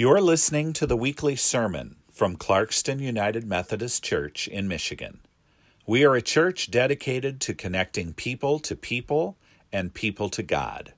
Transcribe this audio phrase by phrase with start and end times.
[0.00, 5.20] You're listening to the weekly sermon from Clarkston United Methodist Church in Michigan.
[5.86, 9.36] We are a church dedicated to connecting people to people
[9.70, 10.94] and people to God.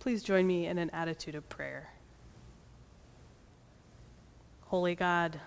[0.05, 1.89] Please join me in an attitude of prayer.
[4.67, 5.41] Holy God,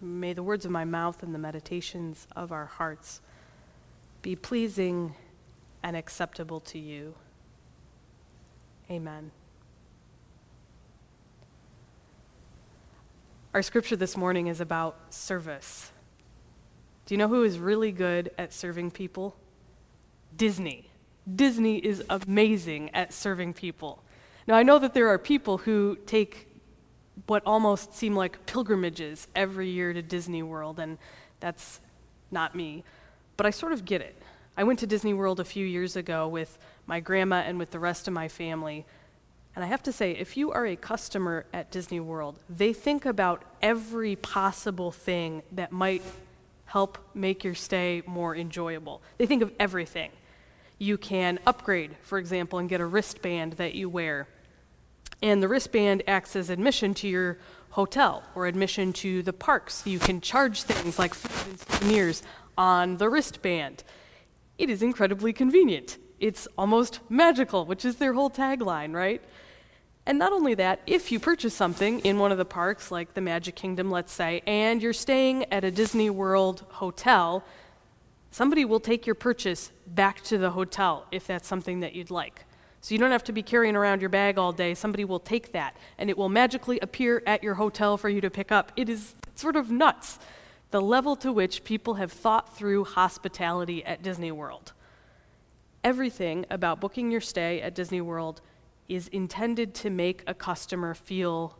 [0.00, 3.20] may the words of my mouth and the meditations of our hearts
[4.22, 5.14] be pleasing
[5.84, 7.14] and acceptable to you.
[8.90, 9.30] Amen.
[13.54, 15.92] Our scripture this morning is about service.
[17.06, 19.36] Do you know who is really good at serving people?
[20.36, 20.90] Disney.
[21.32, 24.02] Disney is amazing at serving people.
[24.46, 26.48] Now, I know that there are people who take
[27.26, 30.98] what almost seem like pilgrimages every year to Disney World, and
[31.40, 31.80] that's
[32.30, 32.84] not me.
[33.36, 34.16] But I sort of get it.
[34.56, 37.78] I went to Disney World a few years ago with my grandma and with the
[37.78, 38.84] rest of my family.
[39.56, 43.06] And I have to say, if you are a customer at Disney World, they think
[43.06, 46.02] about every possible thing that might
[46.66, 49.00] help make your stay more enjoyable.
[49.16, 50.10] They think of everything.
[50.78, 54.28] You can upgrade, for example, and get a wristband that you wear.
[55.22, 57.38] And the wristband acts as admission to your
[57.70, 59.86] hotel or admission to the parks.
[59.86, 62.22] You can charge things like food and souvenirs
[62.56, 63.84] on the wristband.
[64.58, 65.98] It is incredibly convenient.
[66.20, 69.22] It's almost magical, which is their whole tagline, right?
[70.06, 73.20] And not only that, if you purchase something in one of the parks, like the
[73.20, 77.42] Magic Kingdom, let's say, and you're staying at a Disney World hotel,
[78.34, 82.44] somebody will take your purchase back to the hotel if that's something that you'd like.
[82.80, 84.74] So you don't have to be carrying around your bag all day.
[84.74, 88.30] Somebody will take that, and it will magically appear at your hotel for you to
[88.30, 88.72] pick up.
[88.74, 90.18] It is sort of nuts,
[90.72, 94.72] the level to which people have thought through hospitality at Disney World.
[95.84, 98.40] Everything about booking your stay at Disney World
[98.88, 101.56] is intended to make a customer feel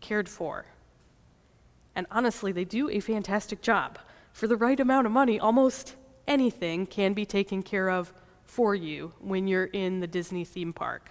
[0.00, 0.64] cared for.
[1.94, 3.98] And honestly, they do a fantastic job
[4.32, 5.96] for the right amount of money, almost
[6.26, 8.12] anything can be taken care of
[8.44, 11.10] for you when you're in the Disney theme park.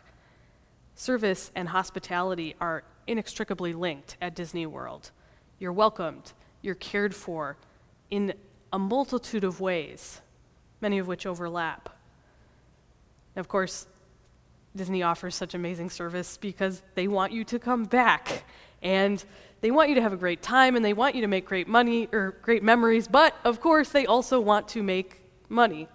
[0.96, 5.12] Service and hospitality are inextricably linked at Disney World.
[5.60, 7.58] You're welcomed, you're cared for
[8.10, 8.34] in
[8.74, 10.22] a multitude of ways,
[10.82, 11.90] many of which overlap.
[13.36, 13.88] And of course,
[14.76, 18.44] Disney offers such amazing service because they want you to come back
[18.82, 19.24] and
[19.62, 21.68] they want you to have a great time and they want you to make great
[21.68, 25.88] money or great memories, but of course, they also want to make money.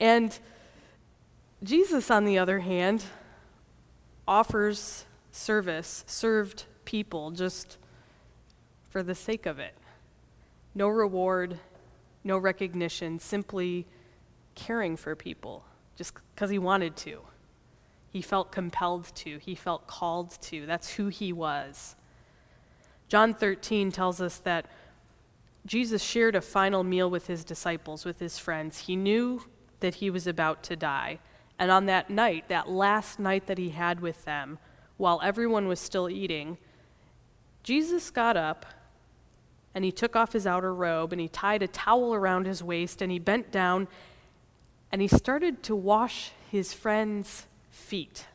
[0.00, 0.36] And
[1.62, 3.04] Jesus, on the other hand,
[4.26, 7.78] offers service, served people just
[8.88, 9.74] for the sake of it.
[10.74, 11.58] No reward,
[12.24, 13.86] no recognition, simply
[14.54, 15.64] caring for people
[15.96, 17.20] just because he wanted to.
[18.10, 20.66] He felt compelled to, he felt called to.
[20.66, 21.96] That's who he was.
[23.08, 24.66] John 13 tells us that
[25.64, 28.80] Jesus shared a final meal with his disciples, with his friends.
[28.80, 29.42] He knew
[29.80, 31.18] that he was about to die.
[31.58, 34.58] And on that night, that last night that he had with them,
[34.96, 36.58] while everyone was still eating,
[37.62, 38.66] Jesus got up
[39.74, 43.02] and he took off his outer robe and he tied a towel around his waist
[43.02, 43.88] and he bent down
[44.92, 48.26] and he started to wash his friends' feet.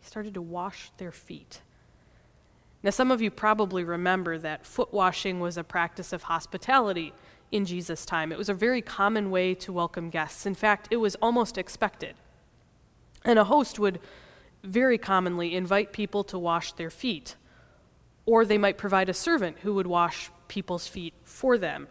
[0.00, 1.60] He started to wash their feet.
[2.82, 7.12] Now, some of you probably remember that foot washing was a practice of hospitality
[7.52, 8.32] in Jesus' time.
[8.32, 10.46] It was a very common way to welcome guests.
[10.46, 12.14] In fact, it was almost expected.
[13.24, 14.00] And a host would
[14.62, 17.36] very commonly invite people to wash their feet,
[18.24, 21.88] or they might provide a servant who would wash people's feet for them.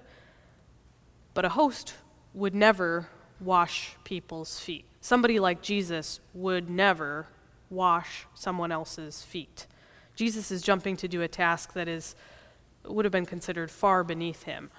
[1.33, 1.93] But a host
[2.33, 3.09] would never
[3.39, 4.85] wash people's feet.
[5.01, 7.27] Somebody like Jesus would never
[7.69, 9.67] wash someone else's feet.
[10.19, 12.13] Jesus is jumping to do a task that is
[12.83, 14.69] would have been considered far beneath him.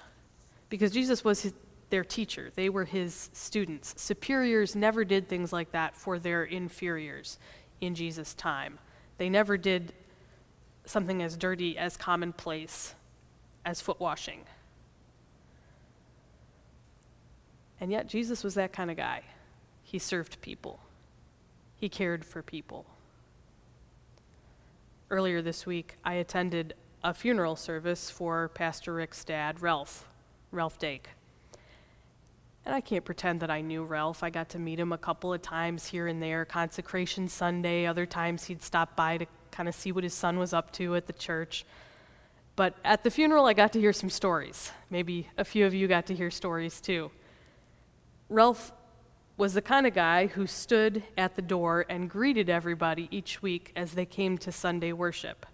[0.69, 1.53] Because Jesus was his,
[1.89, 2.51] their teacher.
[2.53, 3.99] They were his students.
[3.99, 7.39] Superiors never did things like that for their inferiors
[7.79, 8.77] in Jesus' time.
[9.17, 9.93] They never did
[10.85, 12.93] something as dirty, as commonplace
[13.65, 14.41] as foot washing.
[17.79, 19.23] And yet, Jesus was that kind of guy.
[19.81, 20.81] He served people,
[21.77, 22.85] he cared for people.
[25.11, 26.73] Earlier this week, I attended
[27.03, 30.07] a funeral service for Pastor Rick's dad, Ralph,
[30.51, 31.09] Ralph Dake.
[32.65, 34.23] And I can't pretend that I knew Ralph.
[34.23, 37.85] I got to meet him a couple of times here and there, Consecration Sunday.
[37.85, 40.95] Other times he'd stop by to kind of see what his son was up to
[40.95, 41.65] at the church.
[42.55, 44.71] But at the funeral, I got to hear some stories.
[44.89, 47.11] Maybe a few of you got to hear stories too.
[48.29, 48.71] Ralph
[49.37, 53.71] was the kind of guy who stood at the door and greeted everybody each week
[53.75, 55.45] as they came to Sunday worship.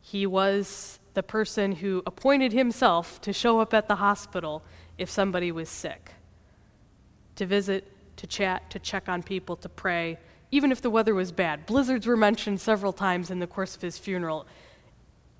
[0.00, 4.62] He was the person who appointed himself to show up at the hospital
[4.96, 6.12] if somebody was sick,
[7.36, 10.18] to visit, to chat, to check on people, to pray,
[10.50, 11.66] even if the weather was bad.
[11.66, 14.46] Blizzards were mentioned several times in the course of his funeral.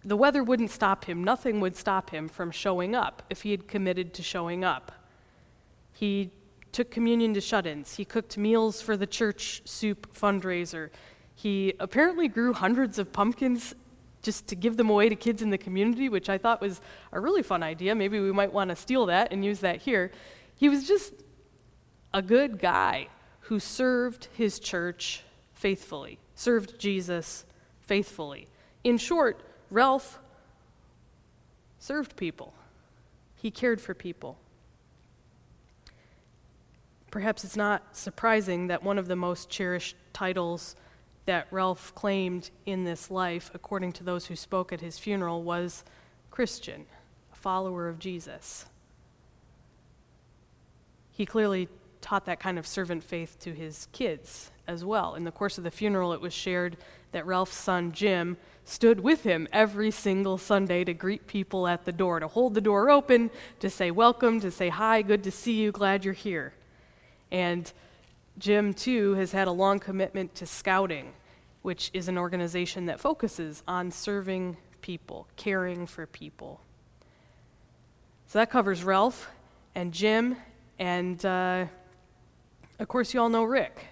[0.05, 3.69] The weather wouldn't stop him, nothing would stop him from showing up if he had
[3.69, 4.93] committed to showing up.
[5.93, 6.31] He
[6.73, 7.97] took communion to shut ins.
[7.97, 10.91] He cooked meals for the church soup fundraiser.
[11.35, 13.75] He apparently grew hundreds of pumpkins
[14.23, 16.81] just to give them away to kids in the community, which I thought was
[17.13, 17.95] a really fun idea.
[17.95, 20.11] Maybe we might want to steal that and use that here.
[20.55, 21.15] He was just
[22.13, 23.09] a good guy
[23.41, 25.25] who served his church
[25.55, 27.45] faithfully, served Jesus
[27.81, 28.47] faithfully.
[28.85, 30.19] In short, Ralph
[31.79, 32.53] served people,
[33.37, 34.39] he cared for people.
[37.11, 40.77] Perhaps it's not surprising that one of the most cherished titles
[41.27, 45.85] that Ralph claimed in this life, according to those who spoke at his funeral, was
[46.31, 46.87] Christian,
[47.33, 48.67] a follower of Jesus.
[51.11, 51.69] He clearly
[52.01, 55.15] taught that kind of servant faith to his kids as well.
[55.15, 56.77] In the course of the funeral, it was shared
[57.13, 61.93] that Ralph's son, Jim, stood with him every single Sunday to greet people at the
[61.93, 65.55] door, to hold the door open, to say welcome, to say hi, good to see
[65.55, 66.55] you, glad you're here.
[67.31, 67.73] And
[68.39, 71.13] Jim, too, has had a long commitment to scouting,
[71.63, 76.61] which is an organization that focuses on serving people, caring for people.
[78.27, 79.29] So that covers Ralph
[79.75, 80.37] and Jim,
[80.79, 81.67] and uh,
[82.79, 83.87] of course, you all know Rick.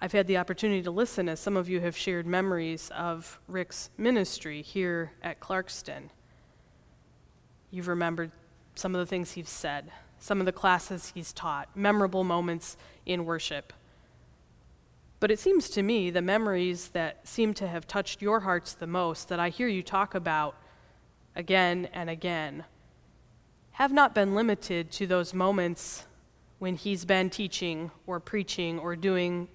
[0.00, 3.90] I've had the opportunity to listen as some of you have shared memories of Rick's
[3.98, 6.10] ministry here at Clarkston.
[7.70, 8.30] You've remembered
[8.74, 13.24] some of the things he's said, some of the classes he's taught, memorable moments in
[13.24, 13.72] worship.
[15.20, 18.86] But it seems to me the memories that seem to have touched your hearts the
[18.86, 20.56] most, that I hear you talk about
[21.34, 22.64] again and again,
[23.72, 26.06] have not been limited to those moments
[26.58, 29.48] when he's been teaching or preaching or doing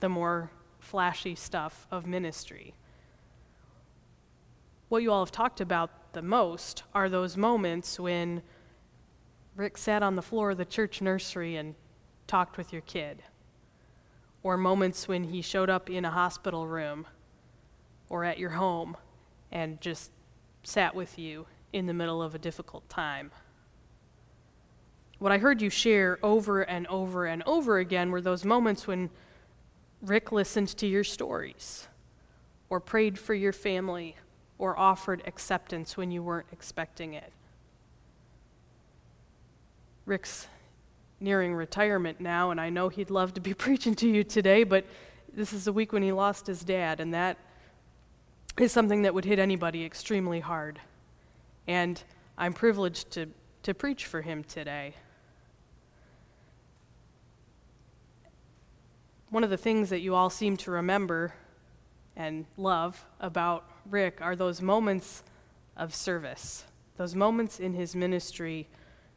[0.00, 2.74] the more flashy stuff of ministry.
[4.88, 8.42] What you all have talked about the most are those moments when
[9.54, 11.74] Rick sat on the floor of the church nursery and
[12.26, 13.22] talked with your kid,
[14.42, 17.06] or moments when he showed up in a hospital room
[18.08, 18.96] or at your home
[19.50, 20.10] and just
[20.62, 23.30] sat with you in the middle of a difficult time.
[25.18, 29.10] What I heard you share over and over and over again were those moments when
[30.00, 31.86] Rick listened to your stories,
[32.68, 34.16] or prayed for your family,
[34.58, 37.32] or offered acceptance when you weren't expecting it.
[40.06, 40.48] Rick's
[41.20, 44.84] nearing retirement now, and I know he'd love to be preaching to you today, but
[45.32, 47.38] this is the week when he lost his dad, and that
[48.58, 50.80] is something that would hit anybody extremely hard.
[51.66, 52.02] And
[52.36, 53.28] I'm privileged to,
[53.62, 54.94] to preach for him today.
[59.30, 61.32] One of the things that you all seem to remember
[62.16, 65.22] and love about Rick are those moments
[65.76, 66.64] of service,
[66.98, 68.68] those moments in his ministry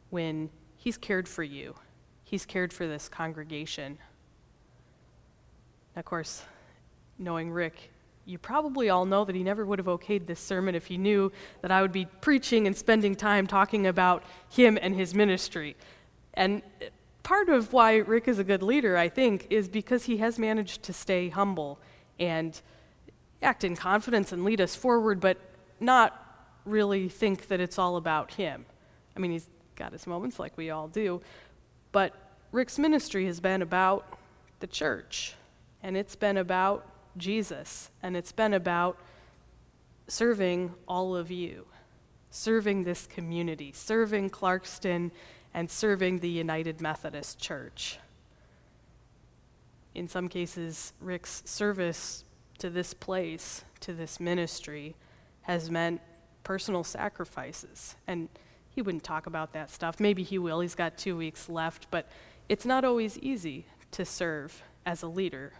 [0.08, 0.48] when
[0.86, 1.74] he's cared for you,
[2.22, 3.98] he's cared for this congregation.
[5.96, 6.44] Of course,
[7.18, 7.90] knowing Rick,
[8.24, 11.32] you probably all know that he never would have okayed this sermon if he knew
[11.60, 15.74] that I would be preaching and spending time talking about him and his ministry.
[16.34, 16.62] And
[17.24, 20.84] part of why Rick is a good leader, I think, is because he has managed
[20.84, 21.80] to stay humble
[22.20, 22.60] and
[23.42, 25.36] act in confidence and lead us forward, but
[25.80, 28.66] not really think that it's all about him.
[29.16, 31.20] I mean, he's got his moments like we all do,
[31.92, 32.14] but
[32.52, 34.18] Rick's ministry has been about
[34.60, 35.34] the church,
[35.82, 38.98] and it's been about Jesus, and it's been about
[40.08, 41.66] serving all of you,
[42.30, 45.10] serving this community, serving Clarkston,
[45.54, 47.98] and serving the United Methodist Church.
[49.94, 52.24] In some cases, Rick's service
[52.58, 54.94] to this place, to this ministry,
[55.42, 56.00] has meant
[56.44, 57.96] personal sacrifices.
[58.06, 58.28] And
[58.76, 59.98] he wouldn't talk about that stuff.
[59.98, 62.06] Maybe he will, he's got two weeks left, but
[62.46, 65.54] it's not always easy to serve as a leader.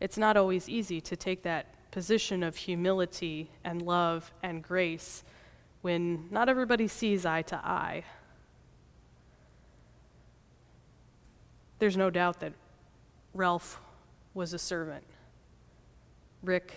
[0.00, 5.24] It's not always easy to take that position of humility and love and grace
[5.82, 8.04] when not everybody sees eye to eye.
[11.78, 12.54] There's no doubt that
[13.34, 13.78] Ralph
[14.32, 15.04] was a servant.
[16.42, 16.72] Rick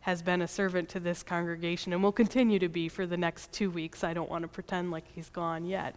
[0.00, 3.52] has been a servant to this congregation and will continue to be for the next
[3.52, 4.04] two weeks.
[4.04, 5.94] I don't want to pretend like he's gone yet.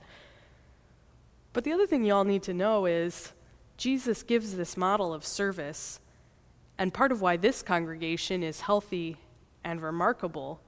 [1.54, 3.34] But the other thing you all need to know is
[3.78, 6.00] Jesus gives this model of service,
[6.78, 9.18] and part of why this congregation is healthy
[9.64, 10.60] and remarkable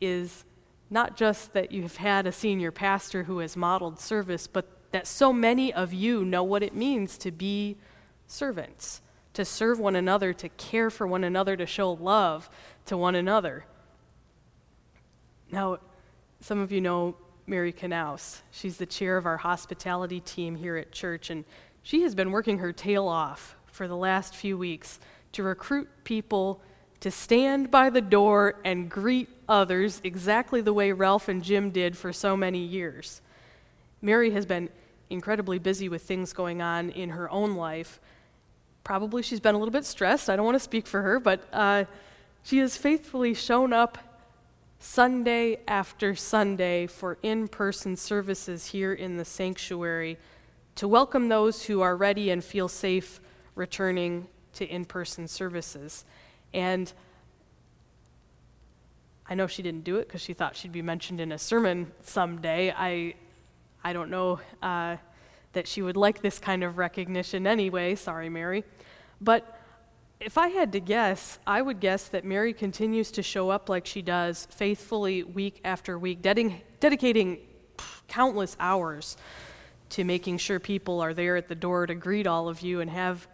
[0.00, 0.44] is
[0.88, 5.32] not just that you've had a senior pastor who has modeled service, but that so
[5.32, 7.76] many of you know what it means to be
[8.26, 9.00] servants
[9.34, 12.50] to serve one another, to care for one another, to show love
[12.86, 13.64] to one another.
[15.50, 15.78] Now,
[16.40, 18.42] some of you know Mary Knaus.
[18.50, 21.44] She's the chair of our hospitality team here at church, and
[21.82, 25.00] she has been working her tail off for the last few weeks
[25.32, 26.62] to recruit people
[27.00, 31.96] to stand by the door and greet others exactly the way Ralph and Jim did
[31.96, 33.20] for so many years.
[34.02, 34.68] Mary has been
[35.08, 38.00] incredibly busy with things going on in her own life,
[38.84, 40.30] Probably she's been a little bit stressed.
[40.30, 41.84] I don't want to speak for her, but uh,
[42.42, 43.98] she has faithfully shown up
[44.78, 50.18] Sunday after Sunday for in person services here in the sanctuary
[50.76, 53.20] to welcome those who are ready and feel safe
[53.54, 56.06] returning to in person services.
[56.54, 56.90] And
[59.28, 61.92] I know she didn't do it because she thought she'd be mentioned in a sermon
[62.02, 62.74] someday.
[62.76, 63.14] I,
[63.84, 64.40] I don't know.
[64.62, 64.96] Uh,
[65.52, 67.94] that she would like this kind of recognition anyway.
[67.94, 68.64] Sorry, Mary.
[69.20, 69.56] But
[70.20, 73.86] if I had to guess, I would guess that Mary continues to show up like
[73.86, 77.38] she does, faithfully week after week, dedicating,
[78.06, 79.16] countless hours
[79.90, 82.90] to making sure people are there at the door to greet all of you and
[82.90, 83.26] have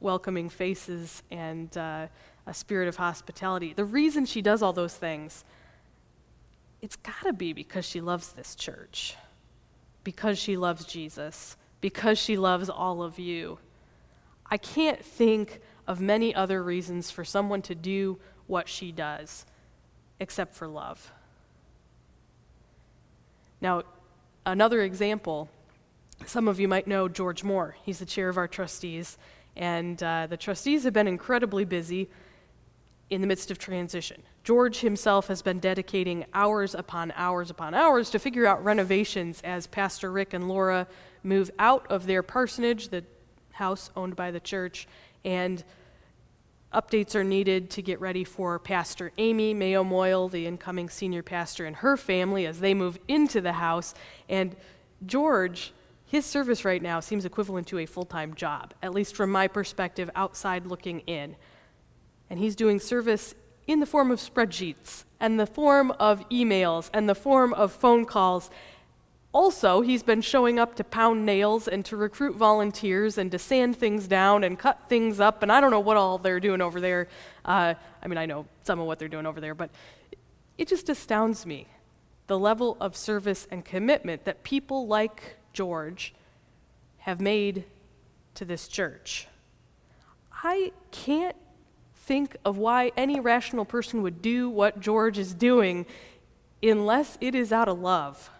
[0.00, 2.06] welcoming faces and uh,
[2.46, 3.72] a spirit of hospitality.
[3.72, 5.44] The reason she does all those things,
[6.80, 9.16] it's got to be because she loves this church
[10.04, 13.58] because she loves Jesus, because she loves all of you.
[14.50, 19.46] I can't think of many other reasons for someone to do what she does
[20.20, 21.12] except for love.
[23.60, 23.82] Now,
[24.44, 25.48] another example
[26.26, 27.76] some of you might know George Moore.
[27.82, 29.18] He's the chair of our trustees,
[29.56, 32.08] and uh, the trustees have been incredibly busy
[33.10, 34.22] in the midst of transition.
[34.44, 39.66] George himself has been dedicating hours upon hours upon hours to figure out renovations as
[39.66, 40.88] Pastor Rick and Laura
[41.22, 43.04] move out of their parsonage, the
[43.52, 44.88] house owned by the church,
[45.24, 45.62] and
[46.74, 51.64] updates are needed to get ready for Pastor Amy Mayo Moyle, the incoming senior pastor,
[51.64, 53.94] and her family as they move into the house.
[54.28, 54.56] And
[55.06, 55.72] George,
[56.04, 59.46] his service right now seems equivalent to a full time job, at least from my
[59.46, 61.36] perspective, outside looking in.
[62.28, 63.34] And he's doing service
[63.66, 68.04] in the form of spreadsheets and the form of emails and the form of phone
[68.04, 68.50] calls.
[69.32, 73.76] Also, he's been showing up to pound nails and to recruit volunteers and to sand
[73.76, 75.42] things down and cut things up.
[75.42, 77.08] And I don't know what all they're doing over there.
[77.44, 79.70] Uh, I mean, I know some of what they're doing over there, but
[80.58, 81.66] it just astounds me
[82.26, 86.14] the level of service and commitment that people like George
[86.98, 87.64] have made
[88.34, 89.28] to this church.
[90.32, 91.36] I can't
[92.02, 95.86] think of why any rational person would do what George is doing
[96.62, 98.30] unless it is out of love.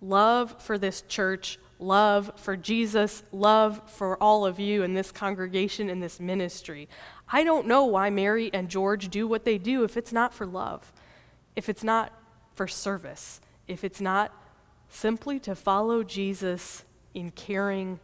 [0.00, 5.90] Love for this church, love for Jesus, love for all of you in this congregation,
[5.90, 6.88] in this ministry.
[7.28, 10.46] I don't know why Mary and George do what they do if it's not for
[10.46, 10.92] love,
[11.56, 12.12] if it's not
[12.54, 14.32] for service, if it's not
[14.88, 17.98] simply to follow Jesus in caring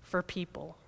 [0.00, 0.78] for people.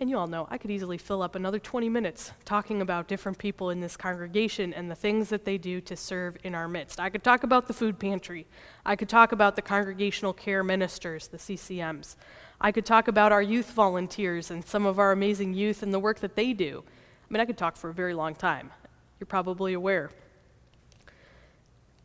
[0.00, 3.36] And you all know, I could easily fill up another 20 minutes talking about different
[3.36, 7.00] people in this congregation and the things that they do to serve in our midst.
[7.00, 8.46] I could talk about the food pantry.
[8.86, 12.14] I could talk about the congregational care ministers, the CCMs.
[12.60, 15.98] I could talk about our youth volunteers and some of our amazing youth and the
[15.98, 16.84] work that they do.
[16.86, 18.70] I mean, I could talk for a very long time.
[19.18, 20.10] You're probably aware.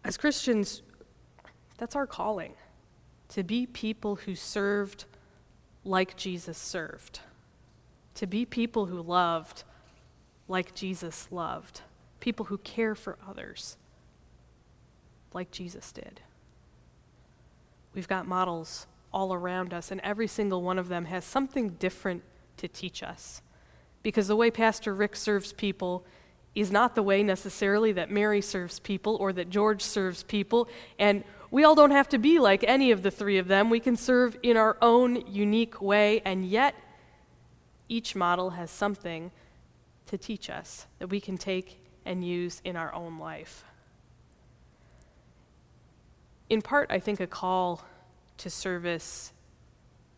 [0.03, 0.81] As Christians,
[1.77, 2.55] that's our calling
[3.29, 5.05] to be people who served
[5.83, 7.19] like Jesus served
[8.15, 9.63] to be people who loved
[10.47, 11.81] like Jesus loved,
[12.19, 13.77] people who care for others
[15.33, 16.21] like Jesus did.
[17.93, 22.23] We've got models all around us, and every single one of them has something different
[22.57, 23.41] to teach us.
[24.01, 26.03] Because the way Pastor Rick serves people
[26.55, 30.67] is not the way necessarily that Mary serves people or that George serves people,
[30.99, 33.69] and we all don't have to be like any of the three of them.
[33.69, 36.75] We can serve in our own unique way, and yet
[37.89, 39.31] each model has something
[40.07, 43.63] to teach us that we can take and use in our own life.
[46.49, 47.83] In part, I think a call
[48.37, 49.31] to service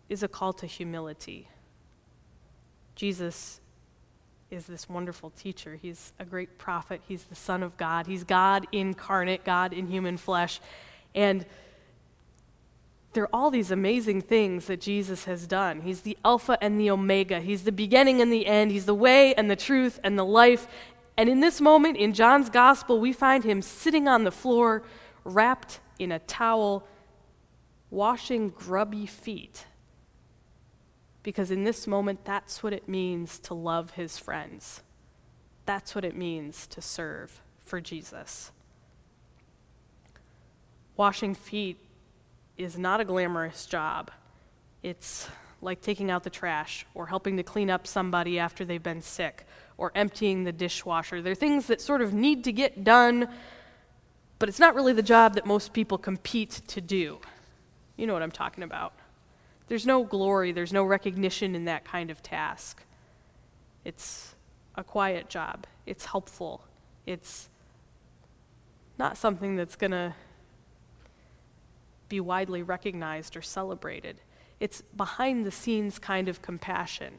[0.10, 1.48] is a call to humility.
[2.96, 3.60] Jesus
[4.52, 5.76] is this wonderful teacher.
[5.76, 7.02] He's a great prophet.
[7.08, 8.08] He's the Son of God.
[8.08, 10.60] He's God incarnate, God in human flesh.
[11.14, 11.46] And
[13.16, 15.82] there are all these amazing things that Jesus has done.
[15.82, 19.34] He's the Alpha and the Omega, He's the beginning and the end, He's the way
[19.34, 20.68] and the truth and the life.
[21.18, 24.84] And in this moment in John's Gospel, we find him sitting on the floor,
[25.24, 26.86] wrapped in a towel,
[27.90, 29.66] washing grubby feet.
[31.24, 34.84] Because in this moment, that's what it means to love his friends.
[35.66, 38.52] That's what it means to serve for Jesus.
[40.98, 41.78] Washing feet
[42.58, 44.12] is not a glamorous job.
[44.84, 45.28] It's
[45.62, 49.46] like taking out the trash or helping to clean up somebody after they've been sick
[49.78, 51.22] or emptying the dishwasher.
[51.22, 53.28] They're things that sort of need to get done,
[54.40, 57.20] but it's not really the job that most people compete to do.
[57.98, 58.94] You know what I'm talking about.
[59.68, 62.84] There's no glory, there's no recognition in that kind of task.
[63.84, 64.36] It's
[64.76, 66.64] a quiet job, it's helpful,
[67.06, 67.50] it's
[68.98, 70.14] not something that's going to
[72.10, 74.22] be widely recognized or celebrated.
[74.60, 77.16] It's behind the scenes kind of compassion.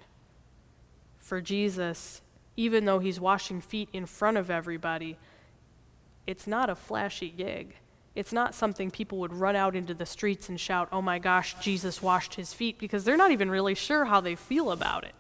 [1.19, 2.23] For Jesus,
[2.57, 5.19] even though he's washing feet in front of everybody,
[6.27, 7.77] it's not a flashy gig.
[8.15, 11.55] It's not something people would run out into the streets and shout, oh my gosh,
[11.61, 15.15] Jesus washed his feet, because they're not even really sure how they feel about it.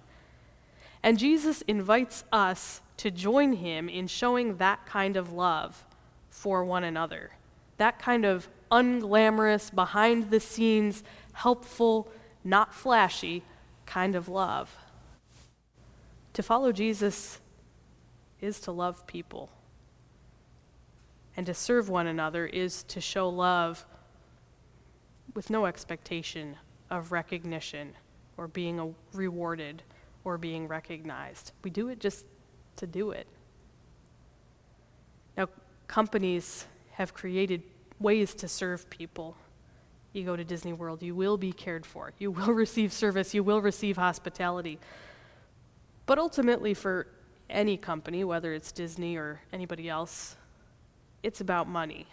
[1.02, 5.84] And Jesus invites us to join him in showing that kind of love
[6.30, 7.32] for one another,
[7.76, 12.08] that kind of unglamorous, behind the scenes, helpful,
[12.44, 13.42] not flashy
[13.84, 14.74] kind of love.
[16.34, 17.40] To follow Jesus
[18.40, 19.50] is to love people.
[21.36, 23.86] And to serve one another is to show love
[25.34, 26.56] with no expectation
[26.90, 27.92] of recognition
[28.36, 29.82] or being rewarded
[30.24, 31.52] or being recognized.
[31.62, 32.26] We do it just
[32.76, 33.26] to do it.
[35.36, 35.48] Now,
[35.86, 37.62] companies have created
[38.00, 39.36] ways to serve people.
[40.14, 43.42] You go to Disney World, you will be cared for, you will receive service, you
[43.42, 44.78] will receive hospitality.
[46.06, 47.06] But ultimately, for
[47.50, 50.36] any company, whether it's Disney or anybody else,
[51.22, 52.06] it's about money.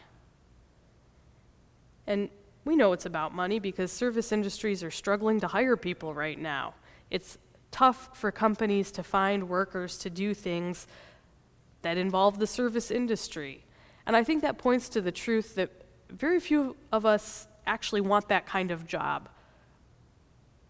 [2.05, 2.29] And
[2.65, 6.73] we know it's about money because service industries are struggling to hire people right now.
[7.09, 7.37] It's
[7.71, 10.87] tough for companies to find workers to do things
[11.83, 13.63] that involve the service industry.
[14.05, 15.69] And I think that points to the truth that
[16.09, 19.29] very few of us actually want that kind of job.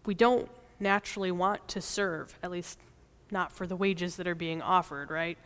[0.06, 2.78] We don't naturally want to serve, at least
[3.30, 5.38] not for the wages that are being offered, right?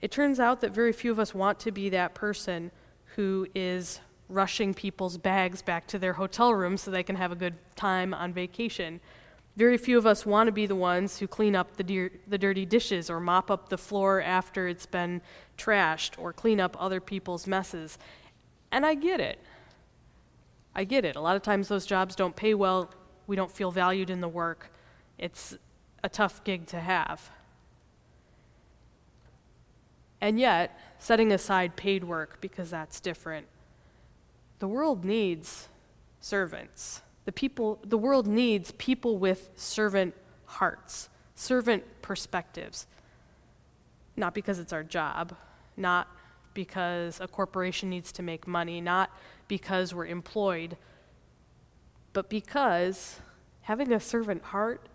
[0.00, 2.70] It turns out that very few of us want to be that person
[3.16, 7.36] who is rushing people's bags back to their hotel room so they can have a
[7.36, 9.00] good time on vacation.
[9.56, 12.66] Very few of us want to be the ones who clean up the, the dirty
[12.66, 15.22] dishes or mop up the floor after it's been
[15.56, 17.96] trashed or clean up other people's messes.
[18.72, 19.38] And I get it.
[20.74, 21.14] I get it.
[21.14, 22.90] A lot of times those jobs don't pay well.
[23.28, 24.72] We don't feel valued in the work.
[25.18, 25.56] It's
[26.02, 27.30] a tough gig to have.
[30.20, 33.46] And yet, setting aside paid work because that's different,
[34.58, 35.68] the world needs
[36.20, 37.02] servants.
[37.24, 42.86] The people the world needs people with servant hearts, servant perspectives.
[44.16, 45.34] Not because it's our job,
[45.76, 46.08] not
[46.52, 49.10] because a corporation needs to make money, not
[49.48, 50.76] because we're employed,
[52.12, 53.20] but because
[53.62, 54.88] having a servant heart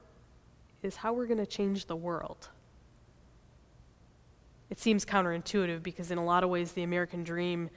[0.82, 2.50] is how we're going to change the world.
[4.70, 7.70] It seems counterintuitive because, in a lot of ways, the American dream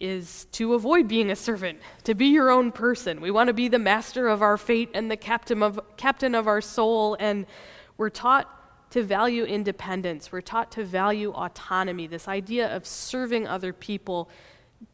[0.00, 3.20] is to avoid being a servant, to be your own person.
[3.20, 6.46] We want to be the master of our fate and the captain of, captain of
[6.46, 7.46] our soul, and
[7.96, 8.54] we're taught
[8.90, 10.32] to value independence.
[10.32, 12.06] We're taught to value autonomy.
[12.06, 14.30] This idea of serving other people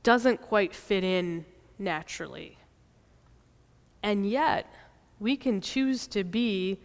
[0.03, 1.45] doesn't quite fit in
[1.79, 2.59] naturally.
[4.03, 4.73] And yet,
[5.21, 6.81] we can choose to be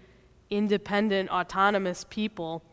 [0.50, 2.64] independent, autonomous people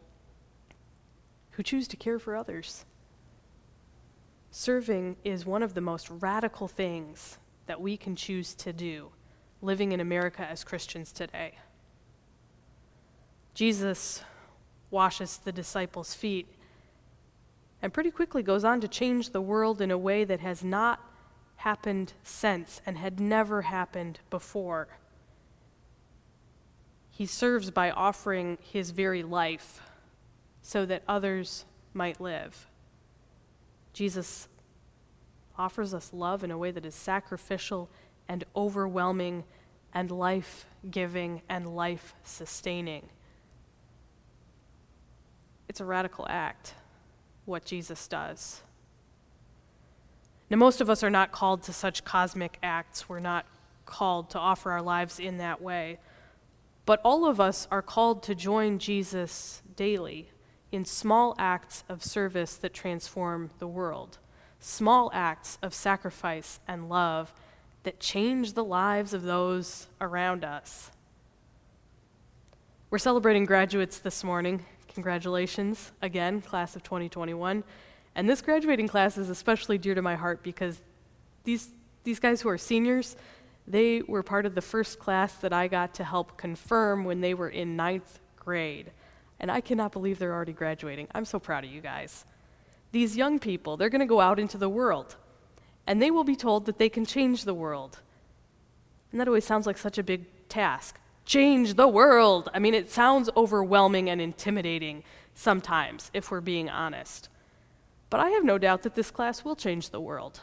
[1.53, 2.85] who choose to care for others.
[4.59, 9.11] Serving is one of the most radical things that we can choose to do
[9.61, 11.57] living in America as Christians today.
[13.53, 14.23] Jesus
[14.91, 16.49] washes the disciples' feet
[17.83, 21.01] and pretty quickly goes on to change the world in a way that has not
[21.57, 24.89] happened since and had never happened before.
[27.11, 29.83] He serves by offering his very life
[30.63, 32.67] so that others might live.
[33.97, 34.47] Jesus
[35.57, 37.89] offers us love in a way that is sacrificial
[38.29, 39.45] and overwhelming
[39.95, 43.09] and life giving and life sustaining.
[45.67, 46.75] It's a radical act,
[47.47, 48.61] what Jesus does.
[50.51, 53.09] Now, most of us are not called to such cosmic acts.
[53.09, 53.47] We're not
[53.87, 56.01] called to offer our lives in that way.
[56.85, 60.29] But all of us are called to join Jesus daily
[60.73, 64.19] in small acts of service that transform the world,
[64.59, 67.33] small acts of sacrifice and love
[67.85, 70.91] that change the lives of those around us.
[72.91, 74.65] We're celebrating graduates this morning.
[74.89, 77.63] Congratulations again, class of 2021.
[78.15, 80.81] And this graduating class is especially dear to my heart because
[81.45, 81.69] these,
[82.05, 83.17] these guys who are seniors,
[83.67, 87.35] they were part of the first class that I got to help confirm when they
[87.35, 88.91] were in ninth grade.
[89.39, 91.09] And I cannot believe they're already graduating.
[91.15, 92.25] I'm so proud of you guys.
[92.93, 95.17] These young people, they're going to go out into the world,
[95.87, 98.01] and they will be told that they can change the world.
[99.13, 102.49] And that always sounds like such a big task change the world.
[102.55, 105.03] I mean, it sounds overwhelming and intimidating
[105.35, 107.29] sometimes, if we're being honest.
[108.09, 110.41] But I have no doubt that this class will change the world,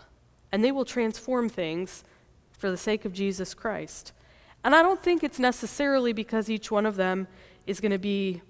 [0.52, 2.04] and they will transform things
[2.52, 4.12] for the sake of Jesus Christ.
[4.64, 7.28] And I don't think it's necessarily because each one of them
[7.66, 8.42] is going to be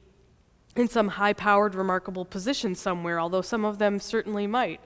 [0.75, 4.79] in some high powered, remarkable position somewhere, although some of them certainly might.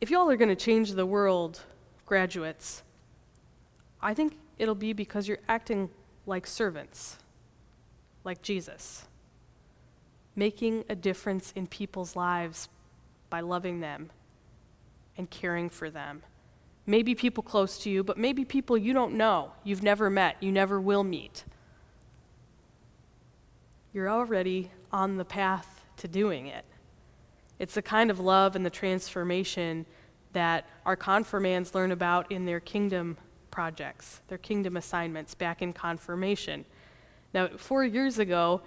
[0.00, 1.62] If y'all are going to change the world,
[2.04, 2.82] graduates,
[4.02, 5.90] I think it'll be because you're acting
[6.26, 7.18] like servants,
[8.24, 9.06] like Jesus,
[10.34, 12.68] making a difference in people's lives
[13.30, 14.10] by loving them
[15.16, 16.22] and caring for them.
[16.84, 20.52] Maybe people close to you, but maybe people you don't know, you've never met, you
[20.52, 21.44] never will meet.
[23.96, 26.66] You're already on the path to doing it.
[27.58, 29.86] It's the kind of love and the transformation
[30.34, 33.16] that our confirmands learn about in their kingdom
[33.50, 36.66] projects, their kingdom assignments back in confirmation.
[37.32, 38.60] Now, four years ago,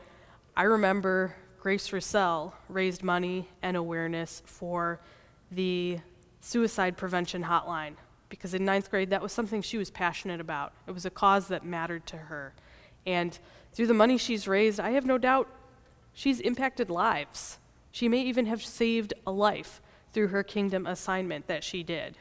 [0.58, 5.00] I remember Grace Russell raised money and awareness for
[5.52, 6.00] the
[6.42, 7.94] suicide prevention hotline
[8.30, 10.74] because in ninth grade, that was something she was passionate about.
[10.88, 12.56] It was a cause that mattered to her.
[13.06, 13.38] And
[13.74, 15.48] through the money she's raised, I have no doubt
[16.14, 17.58] she's impacted lives.
[17.92, 22.18] She may even have saved a life through her kingdom assignment that she did.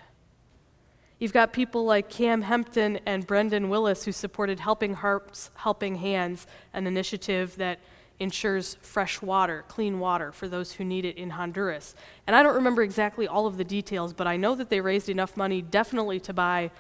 [1.18, 6.46] You've got people like Cam Hempton and Brendan Willis who supported Helping Hearts, Helping Hands,
[6.72, 7.80] an initiative that
[8.20, 11.94] ensures fresh water, clean water for those who need it in Honduras.
[12.26, 15.08] And I don't remember exactly all of the details, but I know that they raised
[15.08, 16.70] enough money definitely to buy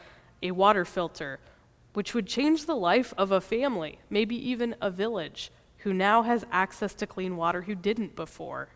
[0.42, 1.38] a water filter,
[1.94, 6.44] which would change the life of a family, maybe even a village, who now has
[6.50, 8.68] access to clean water who didn't before.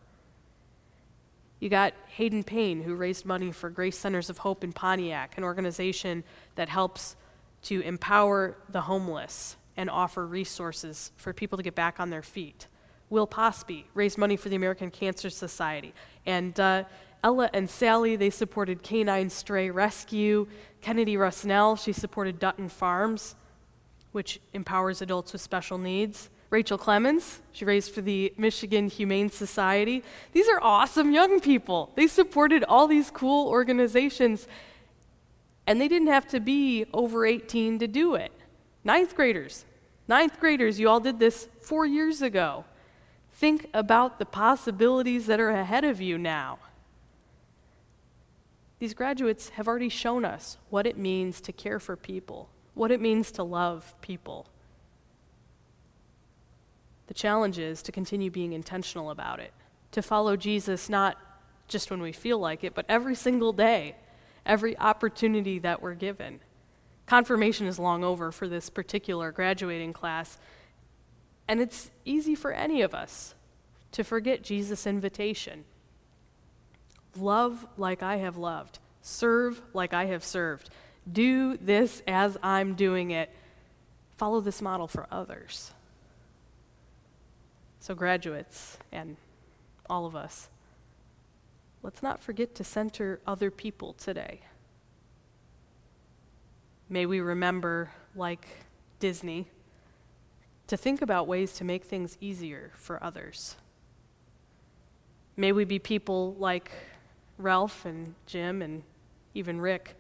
[1.61, 5.45] You got Hayden Payne, who raised money for Grace Centers of Hope in Pontiac, an
[5.45, 6.25] organization
[6.57, 7.17] that helps
[7.63, 12.67] to empower the homeless and offer resources for people to get back on their feet.
[13.11, 15.95] Will Posby raised money for the American Cancer Society.
[16.27, 16.85] And uh,
[17.23, 20.47] Ella and Sally, they supported Canine Stray Rescue.
[20.81, 23.37] Kennedy Rusnell, she supported Dutton Farms,
[24.11, 26.31] which empowers adults with special needs.
[26.51, 30.03] Rachel Clemens, she raised for the Michigan Humane Society.
[30.33, 31.91] These are awesome young people.
[31.95, 34.47] They supported all these cool organizations.
[35.67, 38.33] And they didn't have to be over 18 to do it.
[38.85, 39.65] Ninth graders,
[40.09, 42.65] ninth graders, you all did this four years ago.
[43.33, 46.59] Think about the possibilities that are ahead of you now.
[48.83, 53.01] These graduates have already shown us what it means to care for people, what it
[53.01, 54.49] means to love people.
[57.07, 59.53] The challenge is to continue being intentional about it,
[59.93, 61.17] to follow Jesus not
[61.69, 63.95] just when we feel like it, but every single day,
[64.45, 66.41] every opportunity that we're given.
[67.07, 70.39] Confirmation is long over for this particular graduating class,
[71.47, 73.37] and it's easy for any of us
[73.93, 75.67] to forget Jesus' invitation.
[77.17, 80.71] Love like I have loved, serve like I have served,
[81.11, 83.31] do this as I'm doing it.
[84.17, 85.73] Follow this model for others.
[87.81, 89.17] So, graduates and
[89.91, 90.49] all of us,
[91.83, 94.41] let's not forget to center other people today.
[96.89, 98.47] May we remember, like
[99.01, 99.49] Disney,
[100.69, 103.57] to think about ways to make things easier for others.
[105.37, 106.71] May we be people like
[107.43, 108.83] Ralph and Jim and
[109.35, 109.97] even Rick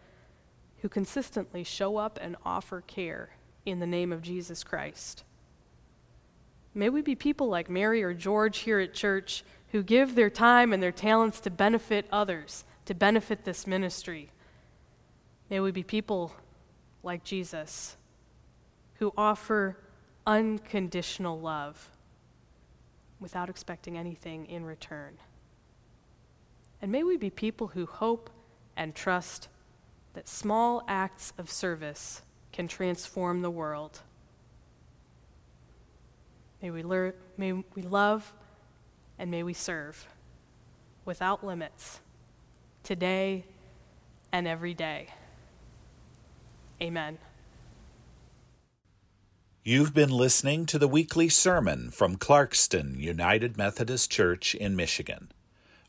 [0.82, 3.30] who consistently show up and offer care
[3.64, 5.22] in the name of Jesus Christ.
[6.74, 10.72] May we be people like Mary or George here at church who give their time
[10.72, 14.30] and their talents to benefit others, to benefit this ministry.
[15.48, 16.34] May we be people
[17.02, 17.96] like Jesus
[18.94, 19.76] who offer
[20.26, 21.90] unconditional love
[23.20, 25.18] without expecting anything in return.
[26.82, 28.28] And may we be people who hope
[28.76, 29.48] and trust
[30.14, 34.00] that small acts of service can transform the world.
[36.60, 38.32] May we, lear- may we love
[39.18, 40.06] and may we serve
[41.04, 42.00] without limits
[42.82, 43.44] today
[44.32, 45.06] and every day.
[46.80, 47.18] Amen.
[49.62, 55.30] You've been listening to the weekly sermon from Clarkston United Methodist Church in Michigan.